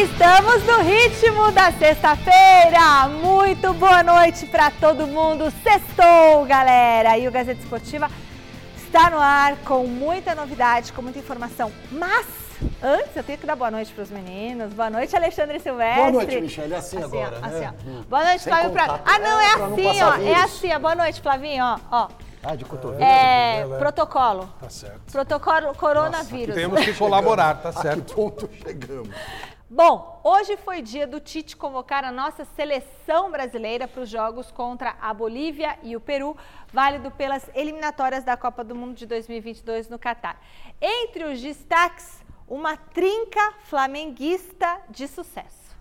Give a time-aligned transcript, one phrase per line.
[0.00, 3.08] Estamos no ritmo da sexta-feira.
[3.20, 5.52] Muito boa noite para todo mundo.
[5.60, 7.18] Sextou, galera.
[7.18, 8.08] E o Gazeta Esportiva
[8.76, 11.72] está no ar com muita novidade, com muita informação.
[11.90, 12.24] Mas
[12.80, 14.72] antes eu tenho que dar boa noite para os meninos.
[14.72, 16.00] Boa noite, Alexandre Silvestre.
[16.00, 16.74] Boa noite, Michelle.
[16.74, 17.66] É assim, assim agora, ó, né?
[17.66, 18.02] assim, ó.
[18.08, 19.00] Boa noite, Sem Flávio Prado.
[19.04, 20.14] Ah, não, é é, pra não assim, passar ó.
[20.14, 20.42] É vírus.
[20.44, 20.78] assim, ó.
[20.78, 21.78] Boa noite, Flavinho, ó.
[21.90, 22.08] ó.
[22.44, 23.02] Ah, de cotovelo.
[23.02, 23.78] É, né?
[23.78, 24.48] protocolo.
[24.60, 25.00] Tá certo.
[25.10, 26.54] Protocolo coronavírus.
[26.54, 28.14] Temos que colaborar, tá A que certo?
[28.14, 29.08] ponto chegamos?
[29.70, 34.96] Bom, hoje foi dia do Tite convocar a nossa seleção brasileira para os jogos contra
[34.98, 36.34] a Bolívia e o Peru,
[36.72, 40.40] válido pelas eliminatórias da Copa do Mundo de 2022 no Catar.
[40.80, 45.76] Entre os destaques, uma trinca flamenguista de sucesso.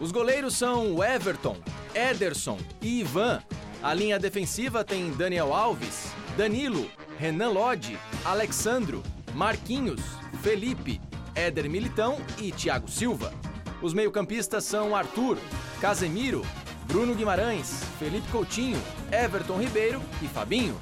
[0.00, 1.58] Os goleiros são Everton,
[1.94, 3.42] Ederson e Ivan.
[3.82, 9.02] A linha defensiva tem Daniel Alves, Danilo, Renan Lodge, Alexandro,
[9.34, 10.00] Marquinhos,
[10.42, 10.98] Felipe,
[11.38, 13.32] Éder Militão e Thiago Silva.
[13.80, 15.38] Os meio-campistas são Arthur,
[15.80, 16.42] Casemiro,
[16.88, 18.76] Bruno Guimarães, Felipe Coutinho,
[19.12, 20.76] Everton Ribeiro e Fabinho.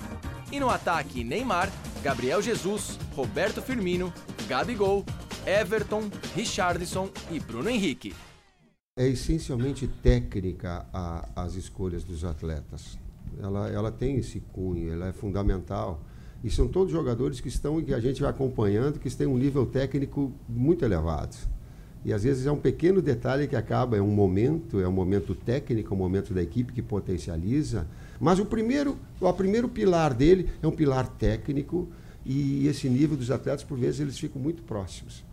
[0.51, 1.71] E no ataque, Neymar,
[2.03, 4.11] Gabriel Jesus, Roberto Firmino,
[4.49, 5.05] Gabigol,
[5.47, 8.15] Everton, Richardson e Bruno Henrique.
[8.99, 12.99] É essencialmente técnica a- as escolhas dos atletas.
[13.39, 16.01] Ela, ela tem esse cunho, ela é fundamental.
[16.45, 19.37] E são todos jogadores que estão e que a gente vai acompanhando, que têm um
[19.37, 21.37] nível técnico muito elevado.
[22.05, 25.35] E às vezes é um pequeno detalhe que acaba, é um momento, é um momento
[25.35, 27.87] técnico, é um momento da equipe que potencializa.
[28.21, 31.89] Mas o primeiro, o primeiro pilar dele é um pilar técnico
[32.25, 35.26] e esse nível dos atletas, por vezes, eles ficam muito próximos.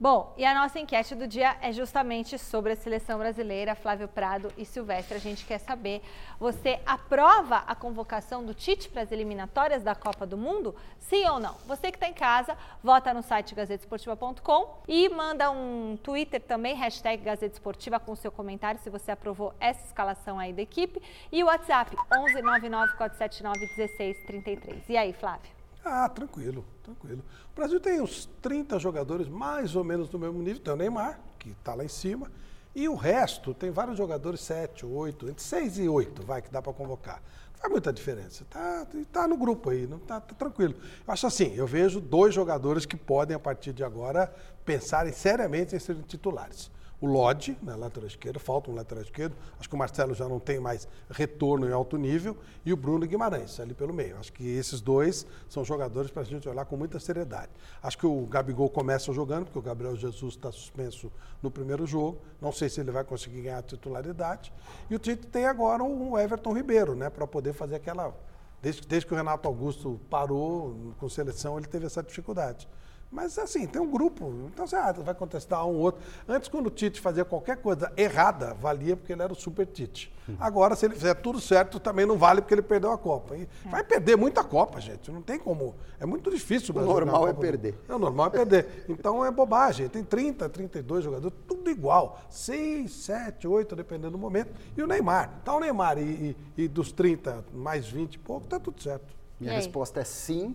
[0.00, 4.50] Bom, e a nossa enquete do dia é justamente sobre a seleção brasileira, Flávio Prado
[4.56, 5.14] e Silvestre.
[5.14, 6.00] A gente quer saber,
[6.38, 10.74] você aprova a convocação do Tite para as eliminatórias da Copa do Mundo?
[10.98, 11.54] Sim ou não?
[11.66, 17.22] Você que está em casa, vota no site gazetesportiva.com e manda um Twitter também, hashtag
[17.22, 21.02] Gazeta Esportiva, com seu comentário se você aprovou essa escalação aí da equipe.
[21.30, 24.88] E o WhatsApp, 11 99 479 1633.
[24.88, 25.59] E aí, Flávio?
[25.84, 27.22] Ah, tranquilo, tranquilo.
[27.52, 30.62] O Brasil tem uns 30 jogadores mais ou menos do mesmo nível.
[30.62, 32.30] Tem o Neymar, que está lá em cima.
[32.74, 36.62] E o resto, tem vários jogadores, 7, 8, entre 6 e 8, vai, que dá
[36.62, 37.20] para convocar.
[37.52, 38.44] Não faz muita diferença.
[38.48, 40.74] Tá, tá no grupo aí, não tá, tá tranquilo.
[41.06, 44.32] Eu acho assim, eu vejo dois jogadores que podem, a partir de agora,
[44.64, 46.70] pensarem seriamente em serem titulares.
[47.00, 49.34] O Lodge, na lateral esquerda, falta um lateral esquerdo.
[49.58, 52.36] Acho que o Marcelo já não tem mais retorno em alto nível.
[52.64, 54.18] E o Bruno Guimarães, ali pelo meio.
[54.18, 57.50] Acho que esses dois são jogadores para a gente olhar com muita seriedade.
[57.82, 61.10] Acho que o Gabigol começa jogando, porque o Gabriel Jesus está suspenso
[61.42, 62.18] no primeiro jogo.
[62.38, 64.52] Não sei se ele vai conseguir ganhar a titularidade.
[64.90, 68.14] E o Tite tem agora o Everton Ribeiro, né, para poder fazer aquela.
[68.60, 72.68] Desde, desde que o Renato Augusto parou com seleção, ele teve essa dificuldade.
[73.10, 76.00] Mas assim, tem um grupo, então você ah, vai contestar um ou outro.
[76.28, 80.12] Antes, quando o Tite fazia qualquer coisa errada, valia porque ele era o super Tite.
[80.38, 83.36] Agora, se ele fizer tudo certo, também não vale porque ele perdeu a Copa.
[83.36, 85.10] E vai perder muita Copa, gente.
[85.10, 85.74] Não tem como.
[85.98, 86.70] É muito difícil.
[86.70, 87.78] O Brasil ganhar normal é perder.
[87.88, 88.84] É, o normal é perder.
[88.88, 89.88] Então é bobagem.
[89.88, 92.20] Tem 30, 32 jogadores, tudo igual.
[92.30, 94.52] 6, 7, 8, dependendo do momento.
[94.76, 95.40] E o Neymar.
[95.44, 99.12] Tá o Neymar e, e- e dos 30 mais 20 e pouco, tá tudo certo.
[99.40, 100.54] Minha E resposta é sim.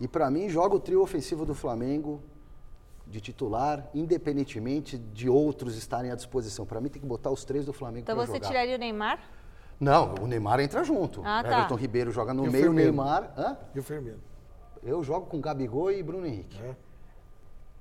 [0.00, 2.20] E para mim, joga o trio ofensivo do Flamengo
[3.06, 6.64] de titular, independentemente de outros estarem à disposição.
[6.66, 8.48] Para mim, tem que botar os três do Flamengo Então para você jogar.
[8.48, 9.20] tiraria o Neymar?
[9.78, 11.20] Não, o Neymar entra junto.
[11.24, 11.50] Ah, tá.
[11.52, 12.72] Everton Ribeiro joga no E meio, o?
[12.72, 13.32] Neymar.
[13.36, 13.56] Hã?
[13.74, 14.20] E o Firmino.
[14.82, 16.60] Eu jogo com Gabigol e Bruno Henrique.
[16.62, 16.74] É.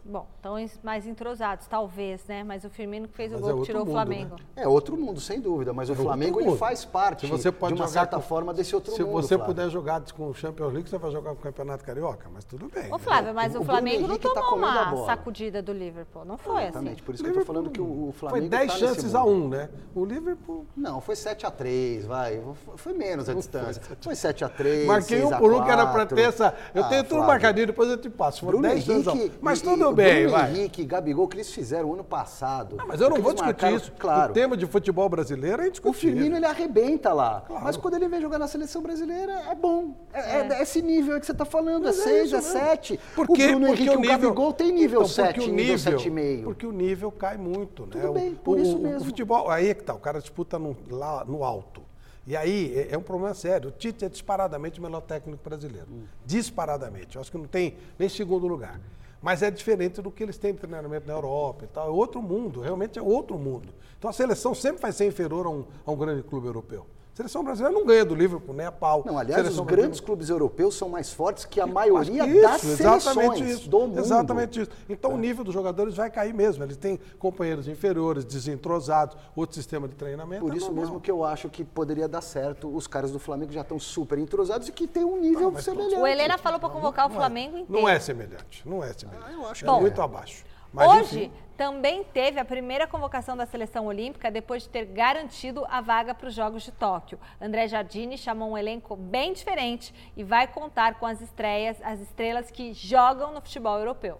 [0.05, 2.43] Bom, estão mais entrosados, talvez, né?
[2.43, 4.35] Mas o Firmino que fez o Mas gol é que tirou o mundo, Flamengo.
[4.53, 7.75] É outro mundo, sem dúvida, mas o outro Flamengo ele faz parte Se você pode
[7.75, 9.13] de uma certa com- forma desse outro Se mundo.
[9.13, 9.45] você Flávio.
[9.45, 12.67] puder jogar com o Champions League, você vai jogar com o Campeonato Carioca, mas tudo
[12.73, 12.87] bem.
[12.91, 12.99] Ô né?
[12.99, 16.63] Flávio, mas o o, Flamengo não tá tomou a uma sacudida do Liverpool, não foi
[16.63, 17.03] Exatamente, assim.
[17.03, 19.23] por isso que eu tô falando que o, o Flamengo Foi 10 tá chances a
[19.23, 19.45] mundo.
[19.45, 19.69] 1, né?
[19.95, 20.65] O Liverpool.
[20.75, 22.41] Não, foi 7x3, vai.
[22.65, 23.81] Foi- Foi menos a distância.
[24.01, 24.85] Foi 7x3.
[24.85, 26.53] Marquei um por um que era pra ter essa.
[26.75, 28.41] Eu tenho tudo marcadinho, depois eu te passo.
[28.41, 29.15] Foram Bruno 10 chances a 1.
[29.15, 29.37] Henrique.
[29.41, 30.51] Mas e- tudo bem, Bruno vai.
[30.51, 32.75] Henrique Gabigol que eles fizeram ano passado.
[32.75, 33.91] Não, mas eu não O vou discutir marcaram, isso.
[33.97, 34.31] Claro.
[34.31, 36.15] O tema de futebol brasileiro é O indiscutível.
[36.17, 37.41] Firmino ele arrebenta lá.
[37.47, 37.63] Claro.
[37.63, 39.95] Mas quando ele vem jogar na seleção brasileira, é bom.
[40.13, 42.51] É, é esse nível que você está falando, Mas é é 6, isso é mesmo.
[42.53, 42.99] 7.
[43.15, 43.33] Por o?
[43.33, 45.97] Bruno Porque Henrique o e o Gabigol tem nível Então, porque 7, o nível nível
[45.99, 46.43] 7,5.
[46.43, 47.91] Porque o nível cai muito, né?
[47.91, 49.01] Tudo O- bem, por o, isso o- mesmo.
[49.01, 51.81] O futebol, aí é que tá, o cara disputa no- lá no alto.
[52.25, 53.67] E aí é, é um problema sério.
[53.67, 55.87] O Tite é disparadamente o melhor técnico brasileiro.
[55.91, 56.03] Hum.
[56.25, 57.15] Disparadamente.
[57.17, 58.79] Eu acho que não tem nem segundo lugar.
[59.23, 61.87] Mas é diferente do que eles têm de treinamento na Europa e tal.
[61.87, 63.69] É outro mundo, realmente é outro mundo.
[63.97, 66.85] Então a seleção sempre vai ser inferior a um, a um grande clube europeu.
[67.13, 69.03] A seleção brasileira não ganha do Liverpool nem a pau.
[69.05, 72.41] Não, aliás, Seleção os grandes clubes europeus são mais fortes que a Acho maioria que
[72.41, 73.99] das isso, seleções exatamente isso, do mundo.
[73.99, 74.71] Exatamente isso.
[74.89, 76.63] Então o nível dos jogadores vai cair mesmo.
[76.63, 80.41] Eles têm companheiros inferiores, desentrosados, outro sistema de treinamento.
[80.41, 80.85] Por é isso normal.
[80.85, 82.67] mesmo que eu acho que poderia dar certo.
[82.75, 85.93] Os caras do Flamengo já estão super entrosados e que tem um nível mas semelhante.
[85.93, 87.79] O Helena falou para convocar o Flamengo inteiro.
[87.79, 89.33] Não é semelhante, não é semelhante.
[89.33, 89.79] eu acho é que é.
[89.79, 90.43] muito abaixo.
[90.73, 95.63] Mas, Hoje enfim, também teve a primeira convocação da seleção olímpica depois de ter garantido
[95.69, 97.19] a vaga para os Jogos de Tóquio.
[97.39, 102.49] André Jardini chamou um elenco bem diferente e vai contar com as estreias, as estrelas
[102.49, 104.19] que jogam no futebol europeu.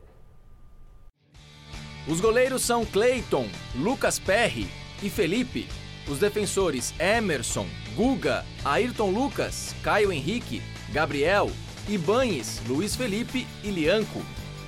[2.07, 4.67] Os goleiros são Clayton, Lucas Perry
[5.01, 5.67] e Felipe.
[6.07, 7.65] Os defensores Emerson,
[7.95, 10.61] Guga, Ayrton Lucas, Caio Henrique,
[10.91, 11.49] Gabriel,
[11.87, 14.21] Ibanes, Luiz Felipe e Lianco.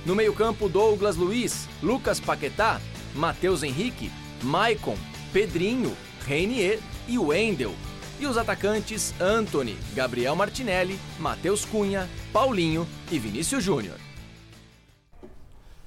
[0.06, 2.80] No meio-campo, Douglas Luiz, Lucas Paquetá,
[3.12, 4.08] Matheus Henrique,
[4.40, 4.96] Maicon,
[5.32, 7.74] Pedrinho, Reinier e Wendel.
[8.20, 13.98] E os atacantes Anthony, Gabriel Martinelli, Matheus Cunha, Paulinho e Vinícius Júnior.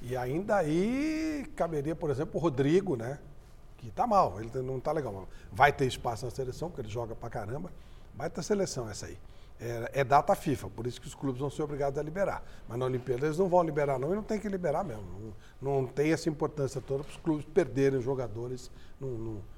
[0.02, 3.18] E ainda aí caberia, por exemplo, o Rodrigo, né?
[3.78, 5.26] Que tá mal, ele não tá legal.
[5.50, 7.72] Vai ter espaço na seleção, porque ele joga pra caramba.
[8.14, 9.16] Vai ter seleção essa aí.
[9.60, 12.42] É, é data FIFA, por isso que os clubes vão ser obrigados a liberar.
[12.66, 15.34] Mas na Olimpíada eles não vão liberar, não, e não tem que liberar mesmo.
[15.60, 18.70] Não, não tem essa importância toda para os clubes perderem jogadores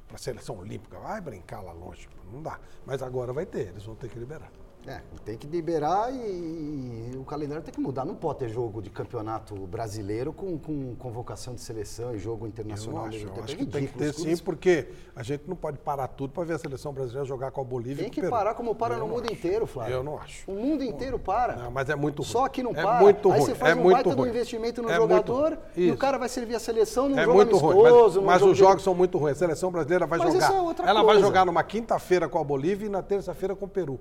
[0.08, 0.98] para a seleção olímpica.
[0.98, 2.58] Vai brincar lá longe, pô, não dá.
[2.84, 4.50] Mas agora vai ter, eles vão ter que liberar.
[4.84, 8.04] É, tem que liberar e, o calendário tem que mudar.
[8.04, 12.48] Não pode ter jogo de campeonato brasileiro com, com convocação de seleção e jogo Eu
[12.48, 13.02] internacional.
[13.02, 15.78] ao acho, eu acho É que tem que ter sim, porque a gente não pode
[15.78, 18.54] parar tudo para ver a seleção brasileira jogar com a Bolívia Tem e que parar
[18.54, 19.32] como para Eu no mundo acho.
[19.34, 19.94] inteiro, Flávio.
[19.94, 20.50] Eu não acho.
[20.50, 21.54] O mundo inteiro para.
[21.54, 22.30] Não, mas é muito ruim.
[22.32, 22.98] Só que não É para.
[23.00, 24.28] muito Aí ruim, você faz é um muito baita do ruim.
[24.30, 25.86] investimento no É muito jogador ruim.
[25.86, 28.02] e o cara vai servir a seleção num É jogo muito ruim, amistoso.
[28.02, 29.36] mas, num mas jogo os de- jogos são muito ruins.
[29.36, 30.44] A seleção brasileira vai Mas jogar.
[30.48, 31.20] isso é outra ela vai coisa.
[31.20, 34.00] jogar numa quinta-feira com a Bolívia e na terça-feira com o Peru.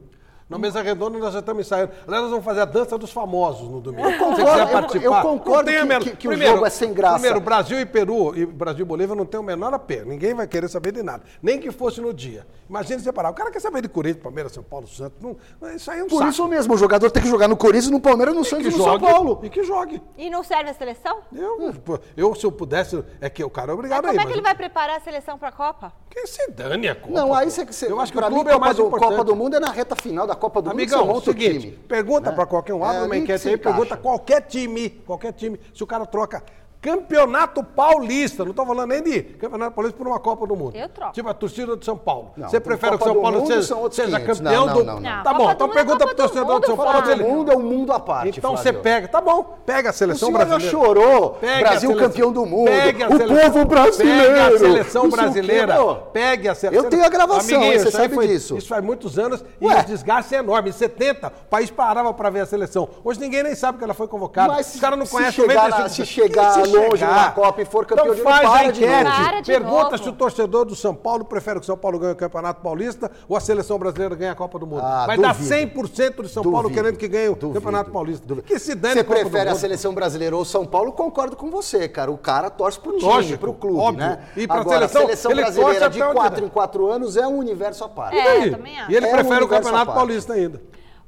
[0.51, 1.91] Na mesa redonda nós já estamos ensaiando.
[2.05, 4.03] Aliás, nós vamos fazer a dança dos famosos no domingo.
[4.09, 6.93] Você concordo, quiser eu- participar, eu concordo que- menor- que- que o jogo é sem
[6.93, 7.13] graça.
[7.15, 10.09] Primeiro, Brasil e Peru, e Brasil e Bolívia não tem o menor apelo.
[10.09, 11.23] Ninguém vai querer saber de nada.
[11.41, 12.45] Nem que fosse no dia.
[12.69, 13.29] Imagina separar.
[13.31, 15.17] O cara quer saber de Corinthians, Palmeiras, São Paulo, Santos.
[15.21, 15.35] Não,
[15.75, 16.29] isso aí é um Por saco.
[16.31, 18.69] isso mesmo, o jogador tem que jogar no Corinthians, no Palmeiras, no E Santos e
[18.71, 19.39] no São jogue, Paulo.
[19.43, 20.01] E que jogue.
[20.17, 21.19] E não serve a seleção?
[21.33, 21.73] Eu,
[22.17, 24.17] eu, se eu pudesse, é que o cara é Mas obrigado como aí.
[24.17, 25.93] é que mas ele vai preparar a seleção para a Copa?
[26.09, 27.13] Que se dane a Copa.
[27.13, 28.83] Não, aí você, você Eu acho que o pra mim, é o Copa, mais do,
[28.87, 29.09] importante.
[29.11, 31.33] Copa do Mundo é na reta final da Copa do Amigão, Mundo, você monta o
[31.33, 31.79] seguinte, time.
[31.87, 32.35] pergunta né?
[32.35, 35.87] pra qualquer um, abre É uma enquete aí, pergunta qualquer time, qualquer time, se o
[35.87, 36.43] cara troca
[36.81, 40.75] Campeonato Paulista, não tô falando nem de Campeonato Paulista por uma Copa do Mundo.
[40.75, 41.13] Eu troco.
[41.13, 42.31] Tipo a torcida do São Paulo.
[42.35, 44.39] Não, Você prefere que o Copa São do Paulo Mundo seja, seja 500.
[44.39, 44.83] campeão Não, do...
[44.83, 45.23] não, não, não.
[45.23, 46.75] Tá Copa bom, do então Mundo é pergunta Copa pro do torcedor Mundo, do São
[46.77, 47.23] Paulo Copa ele...
[47.23, 48.81] do Mundo é um mundo à parte, Então você Flávio.
[48.81, 50.71] pega, tá bom, pega a O seleção já brasileira.
[50.71, 54.33] chorou, Pega Brasil seleção- campeão do mundo, Pega a o povo brasileiro.
[54.33, 55.95] Pega a seleção o brasileira.
[56.11, 56.83] Pegue a seleção.
[56.83, 58.57] Eu tenho a gravação, Amiguinho, você sabe foi- disso.
[58.57, 59.79] Isso faz muitos anos e Ué.
[59.79, 60.69] o desgaste é enorme.
[60.69, 62.89] Em 70, o país parava para ver a seleção.
[63.03, 64.53] Hoje ninguém nem sabe que ela foi convocada.
[64.53, 67.85] Mas Os caras não conhecem chegar o meio se chegar longe numa Copa e for
[67.85, 68.85] campeão então de faz para a enquete.
[69.03, 69.97] Para de Pergunta novo.
[70.03, 73.11] se o torcedor do São Paulo prefere que o São Paulo ganhe o Campeonato Paulista
[73.27, 74.81] ou a seleção brasileira ganhe a Copa do Mundo.
[74.83, 75.55] Ah, Vai dar duvido.
[75.55, 76.81] 100% de São Paulo Duvido.
[76.81, 77.53] querendo que ganhe o Duvido.
[77.53, 78.25] Campeonato Paulista.
[78.25, 78.45] Duvido.
[78.47, 80.91] Que se dane Você prefere a seleção brasileira ou São Paulo?
[80.91, 82.11] Concordo com você, cara.
[82.11, 84.05] O cara torce pro time, Lógico, pro clube, óbvio.
[84.05, 84.19] né?
[84.35, 86.45] E pra Agora, seleção, a seleção brasileira de onde 4 der.
[86.45, 88.17] em 4 anos é um universo à parte.
[88.17, 88.57] É, E.
[88.89, 89.91] E ele É prefere o Campeonato.
[89.93, 90.61] Paulista ainda.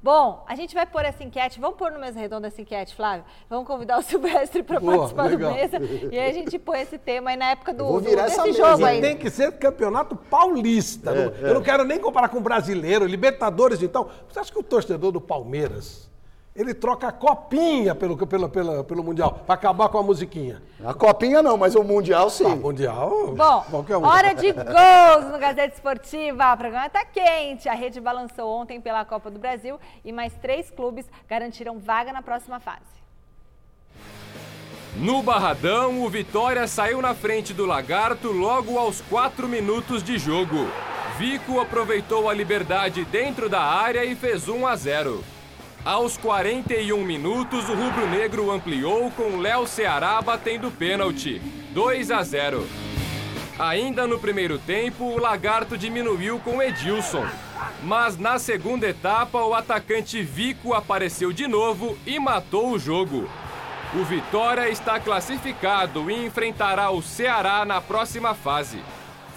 [0.04, 1.62] Bom, a gente vai pôr essa enquete.
[1.62, 3.24] Vamos pôr no mesa redonda essa enquete, Flávio?
[3.50, 5.52] Vamos convidar o Silvestre para participar legal.
[5.52, 5.78] do mesa.
[6.12, 8.82] E aí a gente põe esse tema aí na época do, do- virar desse jogo
[8.82, 8.86] hein?
[8.86, 9.02] aí.
[9.02, 11.14] Tem que ser campeonato paulista.
[11.14, 14.10] Não- Eu não quero nem comparar com brasileiro, Libertadores, então.
[14.28, 16.12] Você acha que o torcedor do Palmeiras,
[16.56, 20.62] ele troca a copinha pelo, pelo, pelo, pelo Mundial, para acabar com a musiquinha?
[20.86, 22.46] A copinha não, mas o Mundial sim.
[22.46, 24.06] Ah, mundial, Bom, qualquer um.
[24.06, 26.54] hora de gols no Gazeta Esportiva.
[26.54, 27.68] O programa tá quente.
[27.68, 32.22] A rede balançou ontem pela Copa do Brasil e mais três clubes garantiram vaga na
[32.22, 32.94] próxima fase.
[34.96, 40.68] No Barradão, o Vitória saiu na frente do Lagarto logo aos 4 minutos de jogo.
[41.18, 45.24] Vico aproveitou a liberdade dentro da área e fez 1 a 0.
[45.86, 52.66] Aos 41 minutos, o rubro-negro ampliou com Léo Ceará batendo pênalti, 2 a 0.
[53.60, 57.28] Ainda no primeiro tempo, o Lagarto diminuiu com Edilson.
[57.84, 63.30] Mas na segunda etapa, o atacante Vico apareceu de novo e matou o jogo.
[63.94, 68.80] O Vitória está classificado e enfrentará o Ceará na próxima fase.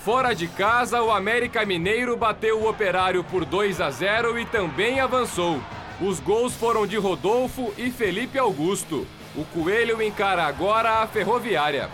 [0.05, 5.01] Fora de casa, o América Mineiro bateu o Operário por 2 a 0 e também
[5.01, 5.61] avançou.
[6.01, 9.07] Os gols foram de Rodolfo e Felipe Augusto.
[9.35, 11.89] O Coelho encara agora a Ferroviária.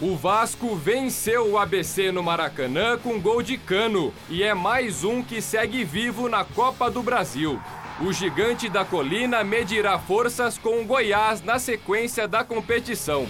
[0.00, 5.22] O Vasco venceu o ABC no Maracanã com gol de cano e é mais um
[5.22, 7.60] que segue vivo na Copa do Brasil.
[8.00, 13.24] O gigante da colina medirá forças com o Goiás na sequência da competição.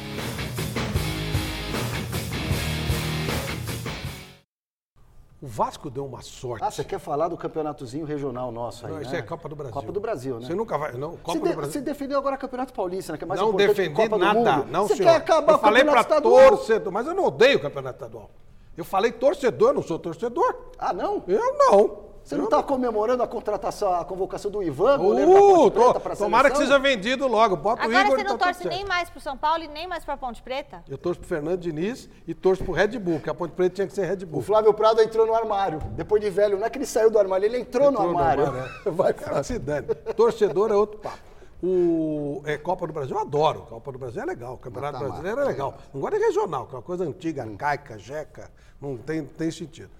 [5.45, 6.65] O Vasco deu uma sorte.
[6.65, 9.19] Ah, você quer falar do campeonatozinho regional nosso aí, Não, isso né?
[9.19, 9.75] é Copa do Brasil.
[9.75, 10.47] Copa do Brasil, né?
[10.47, 10.93] Você nunca vai.
[10.93, 11.73] Não, Copa Você, do Brasil.
[11.73, 13.19] você defendeu agora o Campeonato Paulista, né?
[13.19, 14.39] Que é mais não importante defendi Copa do nada.
[14.57, 14.73] Mundo.
[14.73, 15.11] Não, você senhor.
[15.11, 16.49] quer acabar eu o falei pra Campeonato Estadual?
[16.57, 18.31] torcedor, mas eu não odeio o campeonato estadual.
[18.75, 20.57] Eu falei torcedor, eu não sou torcedor.
[20.79, 21.23] Ah, não?
[21.29, 21.99] Eu não.
[22.25, 26.00] Você não está comemorando a contratação, a convocação do Ivan, goleiro Uh, da Ponte tô-
[26.00, 27.54] Preta, tomara que seja vendido logo.
[27.54, 28.75] Bota o Agora Igor você não tá tudo torce certo.
[28.75, 30.83] nem mais pro São Paulo e nem mais pra Ponte Preta?
[30.88, 33.87] Eu torço pro Fernando Diniz e torço pro Red Bull, que a Ponte Preta tinha
[33.87, 34.40] que ser Red Bull.
[34.40, 35.81] O Flávio Prado entrou no armário.
[35.90, 38.19] Depois de velho, não é que ele saiu do armário, ele entrou, no Entrou no
[38.19, 38.47] armário.
[38.47, 38.88] armário, é.
[38.90, 39.88] Vai, Cara, se dane.
[40.16, 41.19] Torcedor é outro papo.
[41.62, 43.61] O é, Copa do Brasil, eu adoro.
[43.69, 44.54] Copa do Brasil é legal.
[44.54, 45.75] O Campeonato Mata-mata, Brasileiro é legal.
[45.93, 48.50] Não gosto de regional, que é uma coisa antiga, arcaica, jeca.
[48.81, 49.90] Não tem, tem sentido.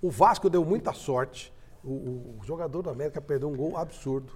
[0.00, 1.52] O Vasco deu muita sorte.
[1.86, 4.32] O, o- jogador do América perdeu um gol absurdo.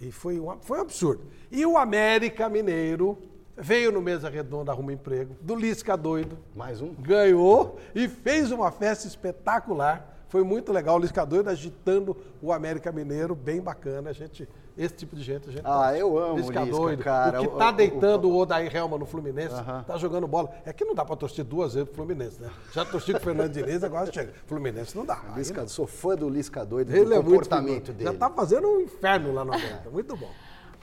[0.00, 1.24] E foi um, foi um absurdo.
[1.50, 3.18] E o América Mineiro
[3.56, 6.38] veio no Mesa Redonda arruma emprego, do Lisca doido.
[6.56, 6.94] Mais um?
[6.94, 10.24] Ganhou e fez uma festa espetacular.
[10.28, 10.96] Foi muito legal.
[10.96, 14.10] O Lisca doido agitando o América Mineiro, bem bacana.
[14.10, 15.62] A gente, esse tipo de gente, a gente.
[15.66, 15.98] Ah, torce.
[15.98, 17.02] eu amo o Lisca Lisca, doido.
[17.04, 17.40] cara.
[17.40, 19.82] O que O- tá o- deitando o Odair Helma no Fluminense, Aham.
[19.84, 20.50] tá jogando bola.
[20.64, 22.50] É que não dá pra torcer duas vezes pro Fluminense, né?
[22.72, 24.32] Já torci com o Fernando Diniz, agora chega.
[24.46, 25.20] Fluminense não dá.
[25.36, 27.92] Lisca, sou fã do Lisca doido, Ele do é muito comportamento figura.
[27.92, 28.12] dele.
[28.12, 29.90] Já tá fazendo um inferno lá no América.
[29.90, 30.30] Muito bom.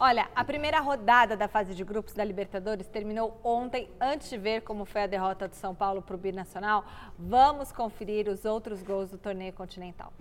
[0.02, 3.90] Olha, a primeira rodada da fase de grupos da Libertadores terminou ontem.
[4.00, 6.86] Antes de ver como foi a derrota do São Paulo para o Binacional,
[7.18, 10.14] vamos conferir os outros gols do torneio continental.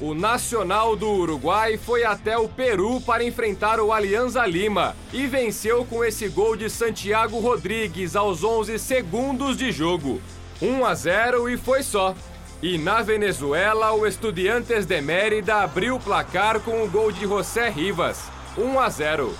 [0.00, 5.84] O Nacional do Uruguai foi até o Peru para enfrentar o Alianza Lima e venceu
[5.84, 10.20] com esse gol de Santiago Rodrigues aos 11 segundos de jogo.
[10.60, 12.14] 1 a 0 e foi só.
[12.62, 17.68] E na Venezuela, o Estudiantes de Mérida abriu o placar com o gol de José
[17.68, 18.24] Rivas.
[18.56, 19.34] 1 a 0.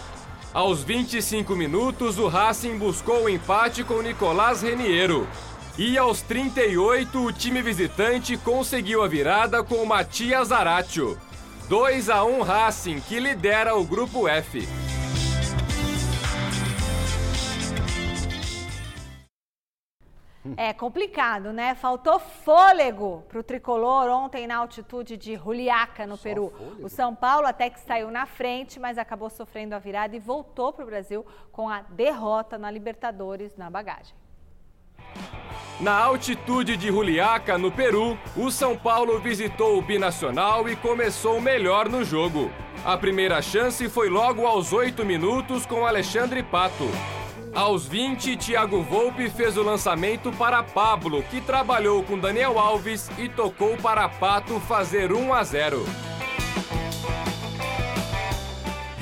[0.52, 5.26] Aos 25 minutos, o Racing buscou o empate com Nicolás Reniero.
[5.78, 11.18] E aos 38, o time visitante conseguiu a virada com o Matias Aratio.
[11.66, 14.68] 2 a 1 Racing, que lidera o grupo F.
[20.58, 21.74] É complicado, né?
[21.74, 26.52] Faltou fôlego para o tricolor ontem na altitude de Juliaca, no Peru.
[26.82, 30.70] O São Paulo até que saiu na frente, mas acabou sofrendo a virada e voltou
[30.70, 34.21] para o Brasil com a derrota na Libertadores na bagagem.
[35.80, 41.88] Na altitude de Juliaca, no Peru, o São Paulo visitou o Binacional e começou melhor
[41.88, 42.50] no jogo.
[42.84, 46.88] A primeira chance foi logo aos 8 minutos com Alexandre Pato.
[47.54, 53.28] Aos 20, Thiago Volpe fez o lançamento para Pablo, que trabalhou com Daniel Alves e
[53.28, 56.11] tocou para Pato fazer 1 a 0.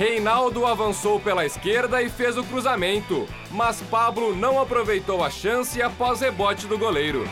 [0.00, 6.22] Reinaldo avançou pela esquerda e fez o cruzamento, mas Pablo não aproveitou a chance após
[6.22, 7.28] rebote do goleiro.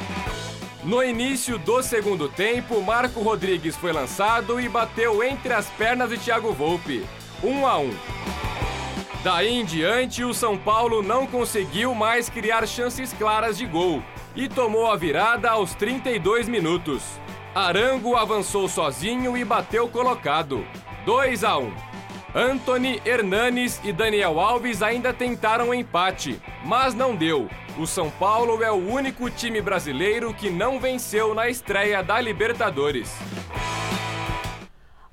[0.85, 6.19] No início do segundo tempo, Marco Rodrigues foi lançado e bateu entre as pernas de
[6.19, 7.07] Thiago Volpe.
[7.43, 7.91] 1 a 1.
[9.25, 14.03] Daí em diante, o São Paulo não conseguiu mais criar chances claras de gol
[14.37, 17.03] e tomou a virada aos 32 minutos.
[17.55, 20.63] Arango avançou sozinho e bateu colocado.
[21.07, 21.88] 2 a 1.
[22.35, 27.49] Anthony, Hernanes e Daniel Alves ainda tentaram empate, mas não deu.
[27.79, 33.11] O São Paulo é o único time brasileiro que não venceu na estreia da Libertadores.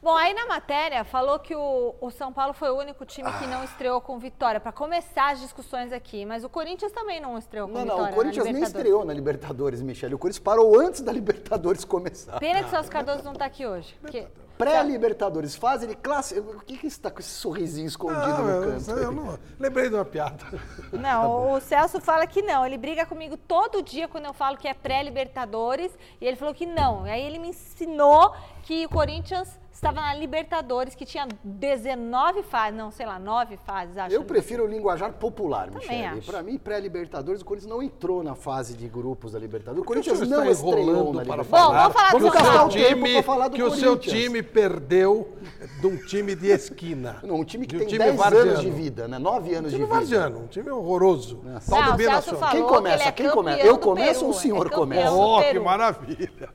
[0.04, 3.48] Bom, aí na matéria falou que o, o São Paulo foi o único time que
[3.48, 6.26] não estreou com vitória, para começar as discussões aqui.
[6.26, 8.04] Mas o Corinthians também não estreou com Não, vitória.
[8.04, 10.14] não, o Corinthians nem estreou na Libertadores, Michele.
[10.14, 12.38] O Corinthians parou antes da Libertadores começar.
[12.40, 13.98] Pena que o Celso Cardoso não está aqui hoje.
[14.00, 14.28] Porque...
[14.58, 16.40] Pré-Libertadores, fase de classe.
[16.40, 18.92] O que que está com esse sorrisinho escondido Não, no eu, canto?
[18.92, 20.44] eu não- lembrei de uma piada.
[20.94, 22.66] Não, o Celso fala que não.
[22.66, 25.92] Ele briga comigo todo dia quando eu falo que é pré-Libertadores.
[26.22, 27.06] E ele falou que não.
[27.06, 28.34] E aí ele me ensinou
[28.64, 33.98] que o Corinthians estava na Libertadores, que tinha 19 fases, não, sei lá, 9 fases,
[33.98, 34.16] acho.
[34.16, 36.22] Eu prefiro o linguajar popular, Michele.
[36.22, 39.84] Para mim, pré-Libertadores, o Corinthians não entrou na fase de grupos da Libertadores.
[39.84, 41.68] O Corinthians não está estreou enrolando na para Libertadores.
[41.68, 42.72] Bom, vamos falar que do o São seu Paulo.
[42.72, 45.38] time, pra falar do que o seu time perdeu
[45.80, 47.18] de um time de esquina.
[47.24, 49.20] Não, um time que De tem 10 anos de vida, né?
[49.20, 50.00] 9 Um anos de time vida.
[50.00, 51.38] varziano, um time horroroso.
[51.38, 52.40] Tal Não, do o Celso Binacional.
[52.40, 52.96] falou Quem que começa?
[53.04, 53.62] ele é Quem começa?
[53.66, 55.12] Eu começo Peru, ou o senhor é começa?
[55.12, 56.50] Oh, que maravilha!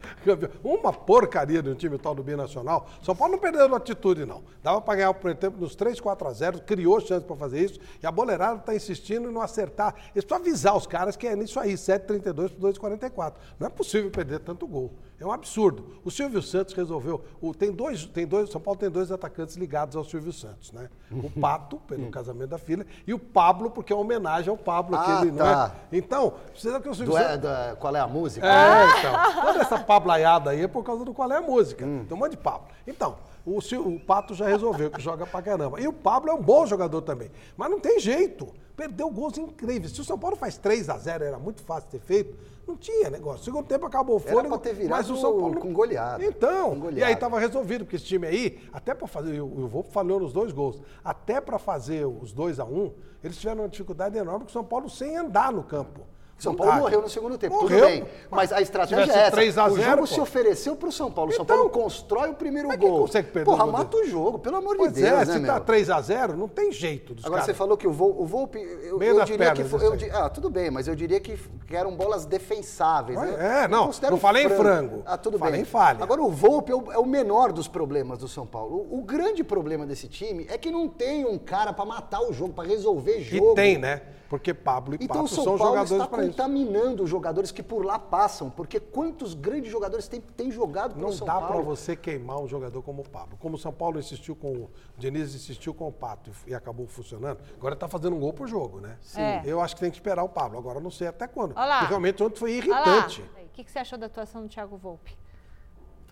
[0.65, 2.87] Uma porcaria de um time tal do Binacional.
[3.03, 4.40] Só São Paulo não perdeu na atitude, não.
[4.62, 7.64] Dava para ganhar o primeiro tempo nos 3, 4 a 0, criou chance para fazer
[7.64, 9.97] isso, e a boleirada está insistindo em não acertar.
[10.14, 13.35] Eles precisam avisar os caras que é nisso aí, 7,32 por 2,44.
[13.59, 14.93] Não é possível perder tanto gol.
[15.21, 15.85] É um absurdo.
[16.03, 17.23] O Silvio Santos resolveu.
[17.43, 20.89] O, tem dois, tem dois, São Paulo tem dois atacantes ligados ao Silvio Santos, né?
[21.12, 24.97] O Pato, pelo casamento da filha, e o Pablo, porque é uma homenagem ao Pablo,
[24.97, 25.75] Ah, aquele, não tá.
[25.93, 25.97] é?
[25.99, 27.41] Então, precisa que o Silvio Do- Santos.
[27.43, 28.47] da- qual é a música?
[28.47, 29.43] É, então.
[29.43, 31.85] Toda essa pablaiada aí é por causa do qual é a música.
[31.85, 32.69] Tem um monte de Pablo.
[32.87, 35.79] Então, o, o Pato já resolveu que joga pra caramba.
[35.81, 37.31] E o Pablo é um bom jogador também.
[37.59, 38.49] Mas não tem jeito.
[38.81, 39.93] Perdeu gols incríveis.
[39.93, 42.35] Se o São Paulo faz 3 a 0 era muito fácil ter feito.
[42.67, 43.45] Não tinha negócio.
[43.45, 44.57] Segundo tempo acabou o fôlego.
[44.57, 46.25] ter virado mas o São Paulo com goleada.
[46.25, 47.07] Então, Com e goleada.
[47.07, 50.51] aí tava resolvido, porque esse time aí, até para fazer, o Volpe falhou nos dois
[50.51, 54.49] gols, até para fazer os 2 a 1 um, eles tiveram uma dificuldade enorme com
[54.49, 56.01] o São Paulo sem andar no campo.
[56.40, 57.80] São Paulo morreu no segundo tempo, Morreu.
[57.80, 58.04] tudo bem.
[58.30, 59.30] Mas a estratégia é essa.
[59.32, 60.06] 3 a o 0, jogo pô.
[60.06, 61.30] se ofereceu pro São Paulo.
[61.30, 63.00] O São Então, Paulo constrói o primeiro mas quem gol.
[63.02, 65.38] consegue perder Porra, gol mata o jogo, pelo amor Pois de Deus, é, né, se
[65.38, 65.52] meu?
[65.52, 68.59] tá 3 a 0 não tem jeito Agora, você falou que o, Vol, o Volpe,
[68.59, 71.38] eu, eu diria que foi, eu ah, tudo bem, mas eu diria que,
[71.70, 73.18] eram bolas defensáveis.
[73.18, 73.64] Mas né?
[73.64, 75.02] é, não, não falei em frango.
[75.06, 75.62] Ah, tudo Falei bem.
[75.62, 76.02] em falha.
[76.02, 78.87] Agora, o Volpe é o, é o menor dos problemas do São Paulo.
[78.90, 82.32] O, o grande problema desse time é que não tem um cara pra matar o
[82.32, 83.52] jogo, pra resolver jogo.
[83.52, 84.02] E tem, né?
[84.31, 86.31] Porque Pablo e Então Pato São são Paulo jogadores está para isso.
[86.31, 91.07] contaminando os jogadores que por lá passam, porque quantos grandes jogadores tem, tem jogado pelo
[91.09, 91.49] Não São dá Paulo?
[91.49, 93.37] para você queimar um jogador como o Pablo.
[93.41, 97.41] Como o São Paulo insistiu com o Diniz insistiu com o Pato e, acabou funcionando,
[97.59, 98.97] agora está fazendo um gol por jogo, né?
[99.17, 99.43] É.
[99.45, 100.57] Eu acho que tem que esperar o Pablo.
[100.59, 101.55] Agora eu não sei até quando.
[101.55, 103.23] Porque realmente ontem foi irritante.
[103.23, 105.19] O que, que você achou da atuação do Thiago Volpe?